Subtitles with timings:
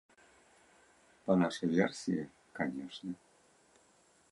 [1.27, 2.23] Па нашай версіі,
[2.61, 3.13] канешне.